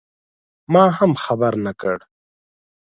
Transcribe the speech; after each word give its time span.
ما 0.73 0.83
هم 0.97 1.11
خبر 1.23 1.53
نه 1.65 1.73
کړ. 1.81 1.97